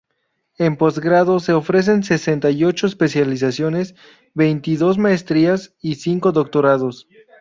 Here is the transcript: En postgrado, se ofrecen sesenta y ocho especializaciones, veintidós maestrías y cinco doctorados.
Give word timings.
En 0.57 0.77
postgrado, 0.77 1.39
se 1.39 1.53
ofrecen 1.53 2.01
sesenta 2.01 2.49
y 2.49 2.63
ocho 2.63 2.87
especializaciones, 2.87 3.93
veintidós 4.33 4.97
maestrías 4.97 5.75
y 5.79 5.93
cinco 5.93 6.31
doctorados. 6.31 7.07